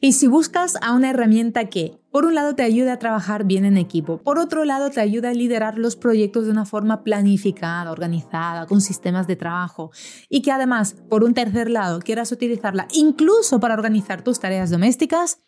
[0.00, 3.64] Y si buscas a una herramienta que, por un lado, te ayude a trabajar bien
[3.64, 7.90] en equipo, por otro lado, te ayuda a liderar los proyectos de una forma planificada,
[7.90, 9.90] organizada, con sistemas de trabajo,
[10.28, 15.40] y que además, por un tercer lado, quieras utilizarla incluso para organizar tus tareas domésticas,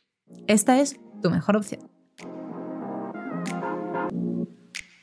[0.48, 2.00] esta es tu mejor opción.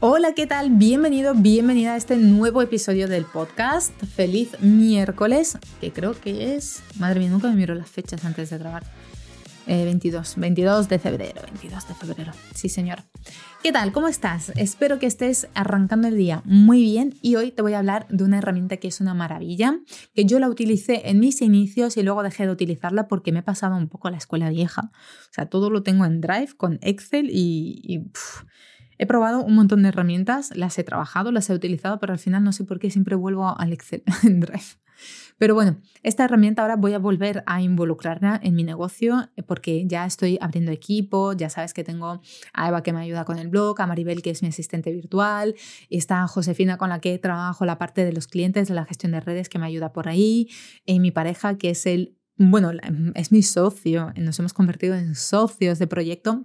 [0.00, 0.70] Hola, ¿qué tal?
[0.70, 3.92] Bienvenido, bienvenida a este nuevo episodio del podcast.
[4.04, 6.84] Feliz miércoles, que creo que es...
[7.00, 8.84] Madre mía, nunca me miro las fechas antes de grabar.
[9.66, 12.32] 22, eh, 22 de febrero, 22 de febrero.
[12.54, 13.02] Sí, señor.
[13.60, 13.90] ¿Qué tal?
[13.90, 14.52] ¿Cómo estás?
[14.54, 18.22] Espero que estés arrancando el día muy bien y hoy te voy a hablar de
[18.22, 19.80] una herramienta que es una maravilla,
[20.14, 23.42] que yo la utilicé en mis inicios y luego dejé de utilizarla porque me he
[23.42, 24.92] pasado un poco a la escuela vieja.
[24.92, 28.04] O sea, todo lo tengo en Drive con Excel y...
[28.98, 32.44] He probado un montón de herramientas, las he trabajado, las he utilizado, pero al final
[32.44, 34.78] no sé por qué siempre vuelvo al Excel en Drive.
[35.38, 39.86] Pero bueno, esta herramienta ahora voy a volver a involucrarla en mi negocio eh, porque
[39.86, 42.20] ya estoy abriendo equipo, ya sabes que tengo
[42.52, 45.54] a Eva que me ayuda con el blog, a Maribel que es mi asistente virtual,
[45.90, 49.20] está Josefina con la que trabajo la parte de los clientes, de la gestión de
[49.20, 50.48] redes que me ayuda por ahí,
[50.84, 52.72] y mi pareja que es el, bueno,
[53.14, 56.44] es mi socio, nos hemos convertido en socios de proyecto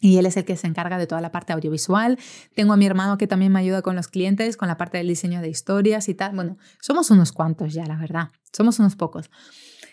[0.00, 2.18] y él es el que se encarga de toda la parte audiovisual.
[2.54, 5.08] Tengo a mi hermano que también me ayuda con los clientes, con la parte del
[5.08, 6.34] diseño de historias y tal.
[6.34, 8.28] Bueno, somos unos cuantos ya, la verdad.
[8.52, 9.30] Somos unos pocos.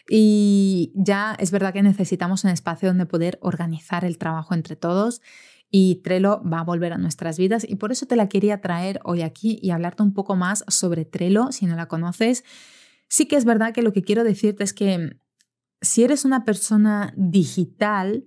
[0.10, 5.22] Y ya es verdad que necesitamos un espacio donde poder organizar el trabajo entre todos.
[5.72, 9.00] Y Trello va a volver a nuestras vidas y por eso te la quería traer
[9.06, 12.44] hoy aquí y hablarte un poco más sobre Trello, si no la conoces.
[13.08, 15.18] Sí que es verdad que lo que quiero decirte es que
[15.82, 18.26] si eres una persona digital,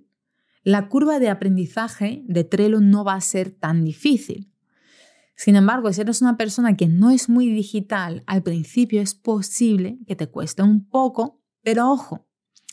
[0.67, 4.51] la curva de aprendizaje de Trello no va a ser tan difícil.
[5.33, 9.97] Sin embargo, si eres una persona que no es muy digital, al principio es posible
[10.05, 12.27] que te cueste un poco, pero ojo,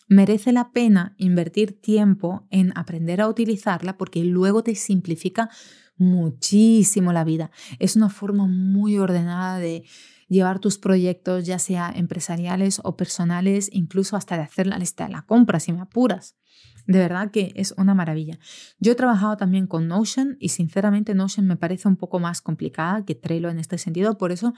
[0.09, 5.49] merece la pena invertir tiempo en aprender a utilizarla porque luego te simplifica
[5.97, 7.53] muchísimo la vida.
[7.79, 9.85] Es una forma muy ordenada de
[10.29, 15.13] llevar tus proyectos, ya sea empresariales o personales, incluso hasta de hacer la lista de
[15.13, 16.37] la compra si me apuras.
[16.87, 18.39] De verdad que es una maravilla.
[18.79, 23.05] Yo he trabajado también con Notion y sinceramente Notion me parece un poco más complicada
[23.05, 24.19] que Trello en este sentido.
[24.19, 24.55] Por eso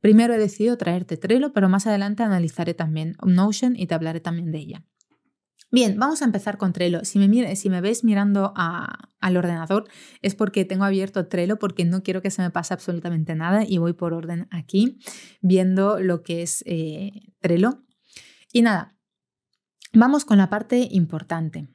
[0.00, 4.50] primero he decidido traerte Trello, pero más adelante analizaré también Notion y te hablaré también
[4.50, 4.84] de ella.
[5.70, 7.04] Bien, vamos a empezar con Trello.
[7.04, 9.84] Si me, si me ves mirando al ordenador
[10.22, 13.78] es porque tengo abierto Trello porque no quiero que se me pase absolutamente nada y
[13.78, 14.98] voy por orden aquí
[15.42, 17.84] viendo lo que es eh, Trello.
[18.50, 18.98] Y nada,
[19.94, 21.68] Vamos con la parte importante.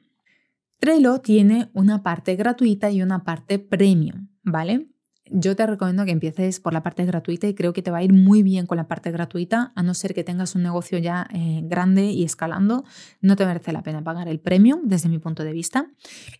[0.78, 4.88] Trello tiene una parte gratuita y una parte premium, ¿vale?
[5.30, 8.02] Yo te recomiendo que empieces por la parte gratuita y creo que te va a
[8.02, 11.26] ir muy bien con la parte gratuita, a no ser que tengas un negocio ya
[11.32, 12.84] eh, grande y escalando,
[13.20, 15.90] no te merece la pena pagar el premium desde mi punto de vista.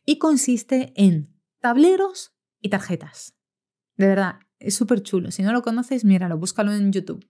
[0.05, 3.35] Y consiste en tableros y tarjetas.
[3.97, 5.31] De verdad, es súper chulo.
[5.31, 7.27] Si no lo conoces, míralo, búscalo en YouTube.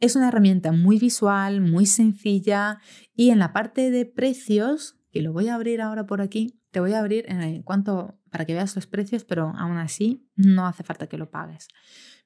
[0.00, 2.80] Es una herramienta muy visual, muy sencilla
[3.14, 6.80] y en la parte de precios, que lo voy a abrir ahora por aquí, te
[6.80, 10.82] voy a abrir en cuanto para que veas los precios, pero aún así no hace
[10.82, 11.68] falta que lo pagues.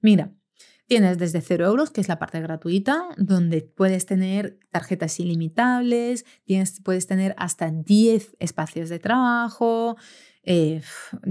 [0.00, 0.32] Mira,
[0.86, 6.80] tienes desde 0 euros, que es la parte gratuita, donde puedes tener tarjetas ilimitables, tienes,
[6.82, 9.96] puedes tener hasta 10 espacios de trabajo,
[10.42, 10.82] eh,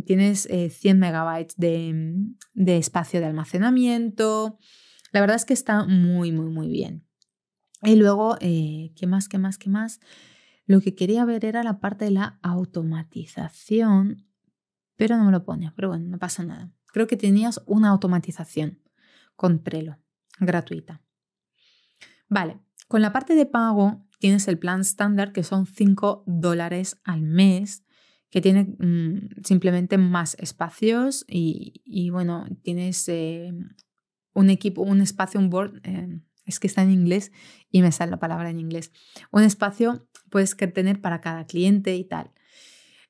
[0.06, 2.16] tienes 100 eh, megabytes de,
[2.54, 4.58] de espacio de almacenamiento.
[5.12, 7.06] La verdad es que está muy, muy, muy bien.
[7.84, 10.00] Y luego, eh, ¿qué más, qué más, qué más?
[10.72, 14.26] Lo que quería ver era la parte de la automatización,
[14.96, 15.70] pero no me lo pone.
[15.76, 16.72] Pero bueno, no pasa nada.
[16.94, 18.80] Creo que tenías una automatización
[19.36, 19.98] con Trello,
[20.40, 21.02] gratuita.
[22.30, 27.22] Vale, con la parte de pago tienes el plan estándar que son 5 dólares al
[27.22, 27.84] mes,
[28.30, 33.52] que tiene mm, simplemente más espacios y, bueno, tienes eh,
[34.32, 37.34] un equipo, un espacio, un board, eh, es que está en inglés
[37.70, 38.94] y me sale la palabra en inglés.
[39.32, 42.32] Un espacio puedes tener para cada cliente y tal.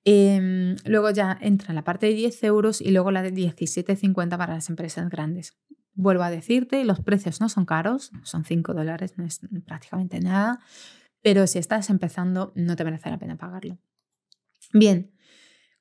[0.03, 4.55] Em, luego ya entra la parte de 10 euros y luego la de 17,50 para
[4.55, 5.57] las empresas grandes.
[5.93, 10.59] Vuelvo a decirte, los precios no son caros, son 5 dólares, no es prácticamente nada,
[11.21, 13.77] pero si estás empezando no te merece la pena pagarlo.
[14.73, 15.11] Bien,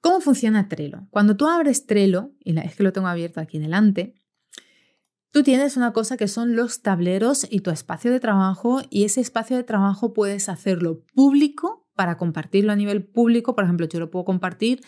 [0.00, 1.06] ¿cómo funciona Trello?
[1.10, 4.19] Cuando tú abres Trello, y es que lo tengo abierto aquí delante,
[5.32, 9.20] Tú tienes una cosa que son los tableros y tu espacio de trabajo y ese
[9.20, 13.54] espacio de trabajo puedes hacerlo público para compartirlo a nivel público.
[13.54, 14.80] Por ejemplo, yo lo puedo compartir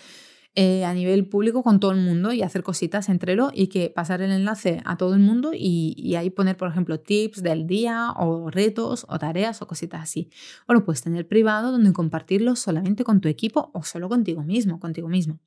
[0.57, 3.89] eh, a nivel público con todo el mundo y hacer cositas entre lo y que
[3.89, 7.69] pasar el enlace a todo el mundo y, y, ahí poner, por ejemplo, tips del
[7.69, 10.29] día o retos o tareas o cositas así.
[10.67, 14.81] O lo puedes tener privado donde compartirlo solamente con tu equipo o solo contigo mismo,
[14.81, 15.39] contigo mismo.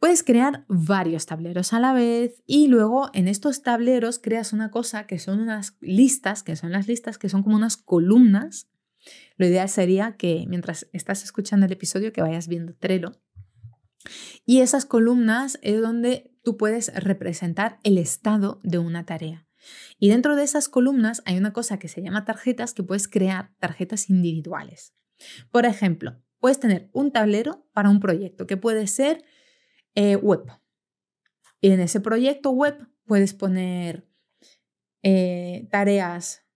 [0.00, 5.06] Puedes crear varios tableros a la vez y luego en estos tableros creas una cosa
[5.06, 8.70] que son unas listas, que son las listas que son como unas columnas.
[9.36, 13.20] Lo ideal sería que mientras estás escuchando el episodio que vayas viendo Trello.
[14.46, 19.46] Y esas columnas es donde tú puedes representar el estado de una tarea.
[19.98, 23.50] Y dentro de esas columnas hay una cosa que se llama tarjetas que puedes crear
[23.58, 24.94] tarjetas individuales.
[25.50, 29.22] Por ejemplo, puedes tener un tablero para un proyecto que puede ser
[29.94, 30.44] eh, web.
[31.60, 34.08] Y en ese proyecto web puedes poner
[35.02, 36.46] eh, tareas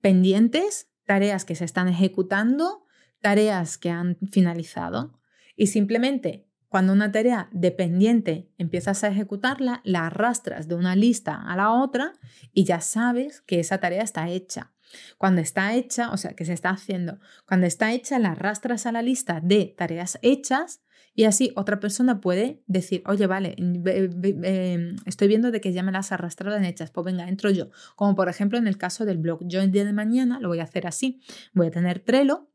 [0.00, 2.84] pendientes, tareas que se están ejecutando,
[3.20, 5.20] tareas que han finalizado.
[5.56, 11.56] Y simplemente cuando una tarea dependiente empiezas a ejecutarla, la arrastras de una lista a
[11.56, 12.12] la otra
[12.52, 14.72] y ya sabes que esa tarea está hecha.
[15.16, 18.92] Cuando está hecha, o sea, que se está haciendo, cuando está hecha, la arrastras a
[18.92, 20.82] la lista de tareas hechas
[21.16, 25.90] y así otra persona puede decir, oye, vale, em, estoy viendo de que ya me
[25.90, 27.70] las arrastraron hechas, pues venga, entro yo.
[27.96, 29.40] Como por ejemplo en el caso del blog.
[29.42, 31.20] Yo el día de mañana lo voy a hacer así.
[31.54, 32.50] Voy a tener Trello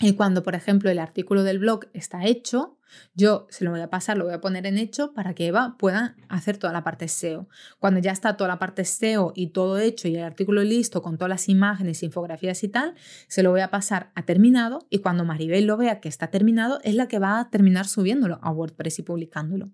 [0.00, 2.78] y cuando, por ejemplo, el artículo del blog está hecho,
[3.14, 5.76] yo se lo voy a pasar, lo voy a poner en hecho para que Eva
[5.78, 7.48] pueda hacer toda la parte SEO.
[7.78, 11.16] Cuando ya está toda la parte SEO y todo hecho y el artículo listo con
[11.16, 12.94] todas las imágenes, infografías y tal,
[13.28, 16.80] se lo voy a pasar a terminado y cuando Maribel lo vea que está terminado,
[16.82, 19.72] es la que va a terminar subiéndolo a WordPress y publicándolo.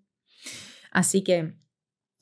[0.91, 1.55] Así que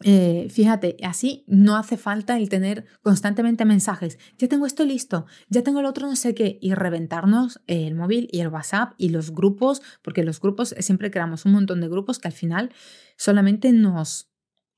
[0.04, 4.18] eh, fíjate, así no hace falta el tener constantemente mensajes.
[4.36, 8.28] Ya tengo esto listo, ya tengo el otro no sé qué, y reventarnos el móvil
[8.30, 12.18] y el WhatsApp y los grupos, porque los grupos siempre creamos un montón de grupos
[12.18, 12.72] que al final
[13.16, 14.30] solamente nos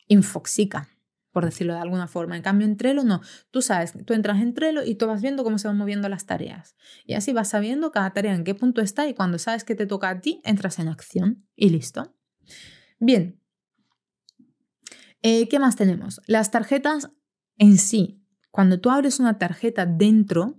[0.06, 0.86] infoxican,
[1.32, 2.36] por decirlo de alguna forma.
[2.36, 3.20] En cambio, en Trello no.
[3.50, 6.26] Tú sabes, tú entras en Trello y tú vas viendo cómo se van moviendo las
[6.26, 6.76] tareas.
[7.04, 9.86] Y así vas sabiendo cada tarea en qué punto está y cuando sabes que te
[9.86, 12.14] toca a ti, entras en acción y listo.
[13.00, 13.40] Bien,
[15.22, 16.20] eh, ¿Qué más tenemos?
[16.26, 17.10] Las tarjetas
[17.56, 18.24] en sí.
[18.50, 20.58] Cuando tú abres una tarjeta dentro,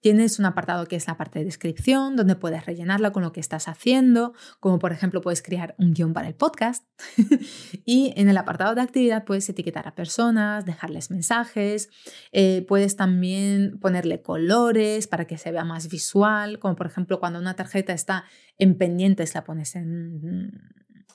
[0.00, 3.40] Tienes un apartado que es la parte de descripción, donde puedes rellenarla con lo que
[3.40, 6.84] estás haciendo, como por ejemplo puedes crear un guion para el podcast.
[7.84, 11.90] y en el apartado de actividad puedes etiquetar a personas, dejarles mensajes,
[12.32, 17.38] eh, puedes también ponerle colores para que se vea más visual, como por ejemplo cuando
[17.38, 18.24] una tarjeta está
[18.58, 20.50] en pendientes la pones en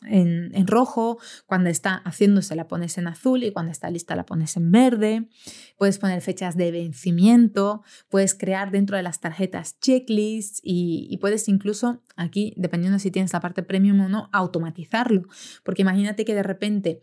[0.03, 4.57] en, rojo, cuando está haciéndose la pones en azul y cuando está lista la pones
[4.57, 5.27] en verde.
[5.77, 11.47] Puedes poner fechas de vencimiento, puedes crear dentro de las tarjetas checklists y, y puedes
[11.49, 15.23] incluso aquí, dependiendo si tienes la parte premium o no, automatizarlo.
[15.63, 16.99] Porque imagínate que de repente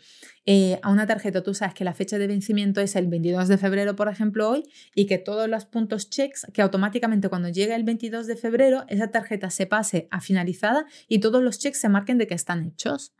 [0.46, 3.58] eh, a una tarjeta tú sabes que la fecha de vencimiento es el 22 de
[3.58, 4.64] febrero, por ejemplo, hoy,
[4.94, 9.10] y que todos los puntos checks, que automáticamente cuando llega el 22 de febrero, esa
[9.10, 13.14] tarjeta se pase a finalizada y todos los checks se marquen de que están hechos.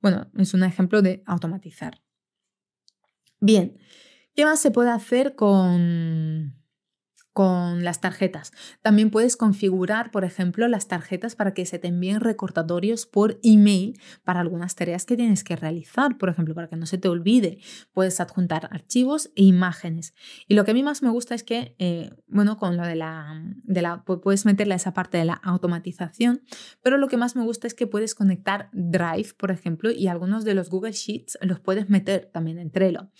[0.00, 2.00] Bueno, es un ejemplo de automatizar.
[3.40, 3.78] Bien,
[4.34, 6.57] ¿qué más se puede hacer con,
[7.38, 8.50] con las tarjetas.
[8.82, 13.96] También puedes configurar, por ejemplo, las tarjetas para que se te envíen recordatorios por email
[14.24, 17.60] para algunas tareas que tienes que realizar, por ejemplo, para que no se te olvide.
[17.92, 20.14] Puedes adjuntar archivos e imágenes.
[20.48, 22.96] Y lo que a mí más me gusta es que, eh, bueno, con lo de
[22.96, 26.42] la, de la, puedes meterle esa parte de la automatización,
[26.82, 30.44] pero lo que más me gusta es que puedes conectar Drive, por ejemplo, y algunos
[30.44, 33.10] de los Google Sheets los puedes meter también en Trello.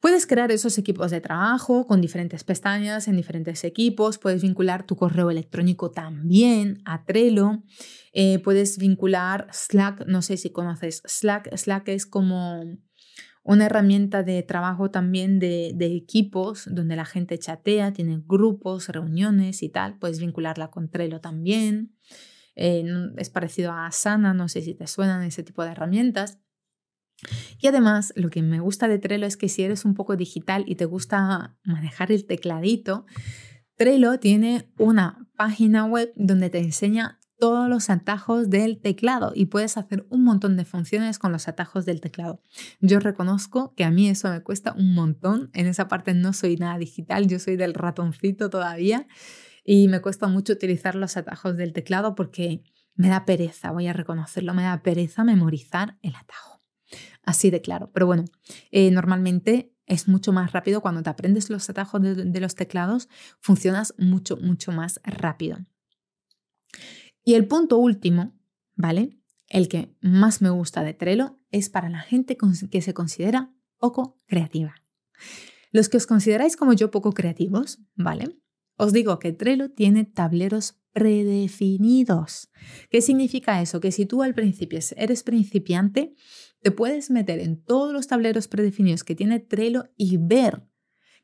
[0.00, 4.96] Puedes crear esos equipos de trabajo con diferentes pestañas en diferentes equipos, puedes vincular tu
[4.96, 7.62] correo electrónico también a Trello,
[8.14, 12.62] eh, puedes vincular Slack, no sé si conoces Slack, Slack es como
[13.42, 19.68] una herramienta de trabajo también de, equipos donde la gente chatea, tiene grupos, reuniones y
[19.68, 21.94] tal, puedes vincularla con Trello también.
[22.56, 22.84] Eh,
[23.16, 26.38] es parecido a Asana, no sé si te suenan ese tipo de herramientas.
[27.58, 30.64] Y además, lo que me gusta de Trello es que si eres un poco digital
[30.66, 33.06] y te gusta manejar el tecladito,
[33.76, 39.76] Trello tiene una página web donde te enseña todos los atajos del teclado y puedes
[39.76, 42.42] hacer un montón de funciones con los atajos del teclado.
[42.80, 45.50] Yo reconozco que a mí eso me cuesta un montón.
[45.54, 49.08] En esa parte no soy nada digital, yo soy del ratoncito todavía
[49.64, 52.62] y me cuesta mucho utilizar los atajos del teclado porque
[52.94, 56.59] me da pereza, voy a reconocerlo, me da pereza memorizar el atajo.
[57.22, 57.90] Así de claro.
[57.92, 58.24] Pero bueno,
[58.70, 63.08] eh, normalmente es mucho más rápido cuando te aprendes los atajos de, los teclados,
[63.40, 65.58] funcionas mucho, mucho más rápido.
[67.24, 68.32] Y el punto último,
[68.76, 69.18] ¿vale?
[69.48, 72.36] El que más me gusta de Trello es para la gente
[72.70, 74.76] que se considera poco creativa.
[75.72, 78.36] Los que os consideráis como yo poco creativos, ¿vale?
[78.80, 82.48] Os digo que Trello tiene tableros predefinidos.
[82.88, 83.78] ¿Qué significa eso?
[83.78, 86.14] Que si tú al principio eres principiante,
[86.62, 90.66] te puedes meter en todos los tableros predefinidos que tiene Trello y ver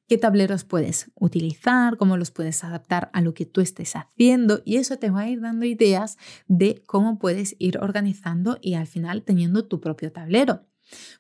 [0.06, 4.76] qué tableros puedes utilizar, cómo los puedes adaptar a lo que tú estés haciendo y
[4.76, 9.22] eso te va a ir dando ideas de cómo puedes ir organizando y al final
[9.22, 10.66] teniendo tu propio tablero.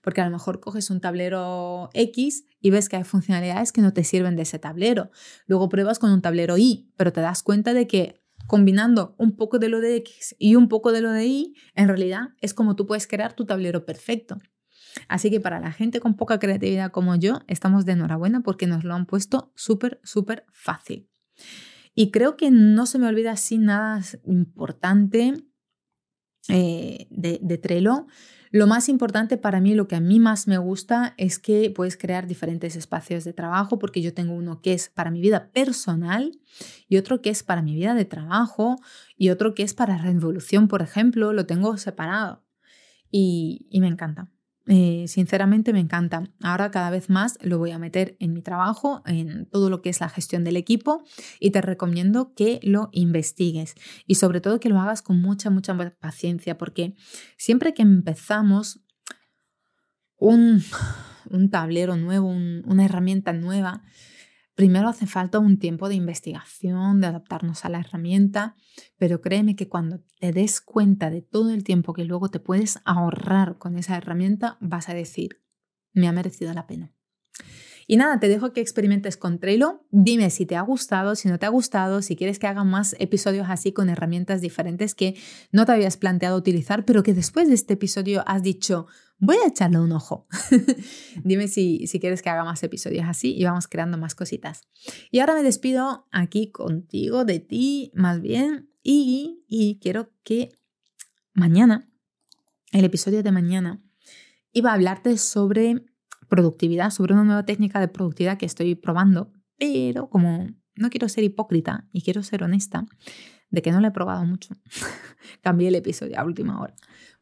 [0.02, 3.92] Porque a lo mejor coges un tablero X y ves que hay funcionalidades que no
[3.92, 5.10] te sirven de ese tablero.
[5.46, 9.58] Luego pruebas con un tablero Y, pero te das cuenta de que combinando un poco
[9.58, 12.76] de lo de X y un poco de lo de Y, en realidad es como
[12.76, 14.38] tú puedes crear tu tablero perfecto.
[15.08, 18.84] Así que para la gente con poca creatividad como yo, estamos de enhorabuena porque nos
[18.84, 21.08] lo han puesto súper, súper fácil.
[21.94, 25.34] Y creo que no se me olvida así nada importante
[26.48, 28.06] eh, de, de Trello.
[28.52, 31.96] Lo más importante para mí, lo que a mí más me gusta es que puedes
[31.96, 36.38] crear diferentes espacios de trabajo porque yo tengo uno que es para mi vida personal
[36.88, 38.76] y otro que es para mi vida de trabajo
[39.16, 42.44] y otro que es para revolución, por ejemplo, lo tengo separado
[43.10, 44.30] y, y me encanta.
[44.68, 46.24] Eh, sinceramente me encanta.
[46.42, 49.90] Ahora cada vez más lo voy a meter en mi trabajo, en todo lo que
[49.90, 51.04] es la gestión del equipo
[51.38, 53.74] y te recomiendo que lo investigues
[54.06, 56.96] y sobre todo que lo hagas con mucha, mucha paciencia porque
[57.36, 58.80] siempre que empezamos
[60.16, 60.62] un,
[61.30, 63.84] un tablero nuevo, una herramienta nueva,
[64.56, 68.56] Primero hace falta un tiempo de investigación, de adaptarnos a la herramienta,
[68.96, 72.80] pero créeme que cuando te des cuenta de todo el tiempo que luego te puedes
[72.86, 75.42] ahorrar con esa herramienta, vas a decir,
[75.92, 76.94] me ha merecido la pena.
[77.88, 79.84] Y nada, te dejo que experimentes con Trello.
[79.90, 82.96] Dime si te ha gustado, si no te ha gustado, si quieres que haga más
[82.98, 85.14] episodios así con herramientas diferentes que
[85.52, 88.86] no te habías planteado utilizar, pero que después de este episodio has dicho,
[89.18, 90.26] voy a echarle un ojo.
[91.24, 94.62] Dime si, si quieres que haga más episodios así y vamos creando más cositas.
[95.12, 100.48] Y ahora me despido aquí contigo, de ti más bien, y, y quiero que
[101.34, 101.88] mañana,
[102.72, 103.80] el episodio de mañana,
[104.52, 105.84] iba a hablarte sobre
[106.28, 111.24] productividad, sobre una nueva técnica de productividad que estoy probando, pero como no quiero ser
[111.24, 112.86] hipócrita y quiero ser honesta,
[113.50, 114.54] de que no lo he probado mucho,
[115.42, 116.74] cambié el episodio a última hora,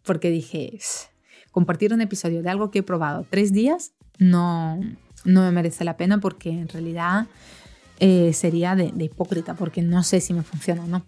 [0.03, 0.79] porque dije,
[1.51, 4.81] compartir un episodio de algo que he probado tres días no,
[5.25, 7.27] no me merece la pena porque en realidad
[8.01, 11.05] eh, sería de, de hipócrita, porque no sé si me funciona o no.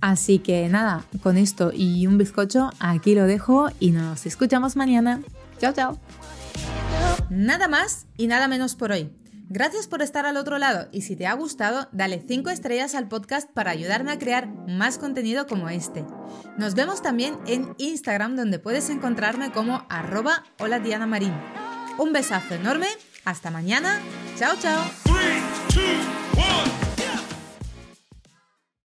[0.00, 5.20] Así que nada, con esto y un bizcocho, aquí lo dejo y nos escuchamos mañana.
[5.58, 5.98] Chao, chao.
[7.30, 9.12] Nada más y nada menos por hoy.
[9.48, 13.08] Gracias por estar al otro lado y si te ha gustado, dale 5 estrellas al
[13.08, 16.04] podcast para ayudarme a crear más contenido como este.
[16.58, 21.34] Nos vemos también en Instagram donde puedes encontrarme como arroba hola Diana Marín.
[21.98, 22.88] Un besazo enorme,
[23.24, 24.00] hasta mañana,
[24.36, 24.84] chao chao.